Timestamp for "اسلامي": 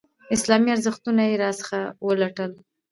0.35-0.69